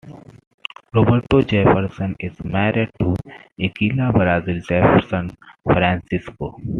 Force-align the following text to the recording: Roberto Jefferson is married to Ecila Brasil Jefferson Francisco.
Roberto 0.95 1.41
Jefferson 1.43 2.15
is 2.19 2.43
married 2.43 2.89
to 2.99 3.13
Ecila 3.59 4.11
Brasil 4.11 4.59
Jefferson 4.67 5.29
Francisco. 5.63 6.57